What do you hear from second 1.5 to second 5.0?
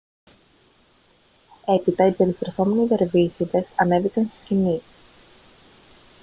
έπειτα οι περιστρεφόμενοι δερβίσηδες ανέβηκαν στη σκηνή